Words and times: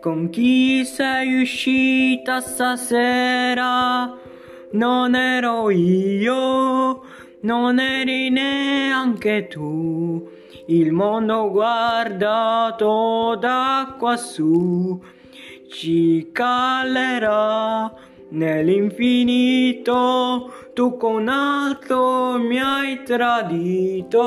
con 0.00 0.30
chi 0.30 0.84
sei 0.84 1.40
uscita 1.40 2.40
stasera? 2.40 4.26
non 4.72 5.14
ero 5.14 5.70
io, 5.70 7.00
non 7.40 7.78
eri 7.78 8.28
neanche 8.30 9.46
tu. 9.46 10.28
Il 10.66 10.90
mondo 10.92 11.50
guardato 11.50 13.36
da 13.40 13.94
quassù 13.98 15.00
ci 15.70 16.28
calerà 16.32 17.90
nell'infinito. 18.30 20.52
Tu 20.74 20.98
con 20.98 21.28
altro 21.28 22.38
mi 22.38 22.60
hai 22.60 23.02
tradito. 23.04 24.20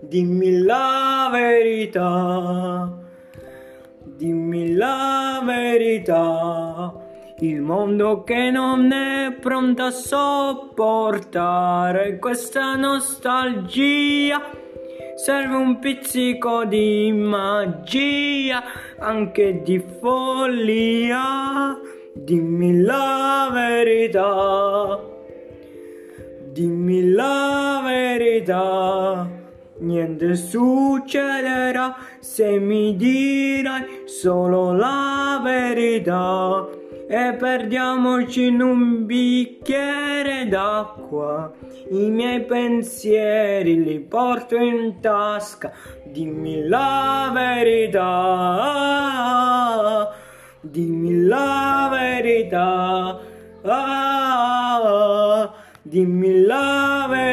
Dimmi 0.00 0.58
la 0.58 1.30
verità. 1.32 2.97
La 4.78 5.42
verità 5.44 6.94
il 7.40 7.60
mondo 7.60 8.22
che 8.22 8.50
non 8.52 8.92
è 8.92 9.32
pronto 9.32 9.82
a 9.82 9.90
sopportare 9.90 11.40
questa 12.20 12.76
nostalgia. 12.76 14.40
Serve 15.16 15.56
un 15.56 15.80
pizzico 15.80 16.64
di 16.64 17.10
magia, 17.12 18.62
anche 19.00 19.62
di 19.64 19.80
follia. 20.00 21.76
Dimmi 22.14 22.80
la 22.80 23.50
verità, 23.52 25.00
dimmi 26.52 27.10
la 27.10 27.82
verità. 27.84 29.37
Niente 29.80 30.34
succederà 30.34 31.96
se 32.18 32.58
mi 32.58 32.96
dirai 32.96 34.02
solo 34.06 34.72
la 34.72 35.40
verità. 35.42 36.66
E 37.10 37.36
perdiamoci 37.38 38.48
in 38.48 38.60
un 38.60 39.06
bicchiere 39.06 40.46
d'acqua. 40.46 41.50
I 41.90 42.10
miei 42.10 42.42
pensieri 42.44 43.82
li 43.82 43.98
porto 44.00 44.56
in 44.56 45.00
tasca, 45.00 45.72
dimmi 46.04 46.66
la 46.66 47.30
verità, 47.32 48.02
dimmi 50.60 51.24
la 51.24 51.88
verità, 51.90 53.18
dimmi 55.80 56.42
la 56.42 57.06
verità, 57.08 57.27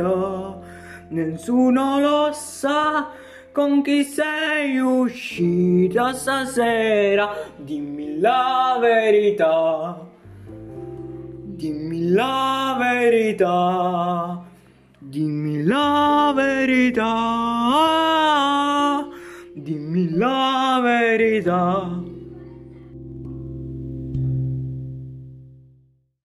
verità, 0.00 0.60
nessuno 1.08 2.00
lo 2.00 2.32
sa 2.32 3.10
con 3.52 3.82
chi 3.82 4.04
sei 4.04 4.78
uscita 4.78 6.12
stasera? 6.12 7.28
Dimmi 7.56 8.18
la 8.20 8.78
verità. 8.80 10.06
Dimmi 10.46 12.10
la 12.10 12.76
verità. 12.78 14.42
Dimmi 14.98 15.62
la 15.64 16.32
verità. 16.34 17.08
Dimmi 19.54 20.10
la 20.10 20.80
verità. 20.82 22.19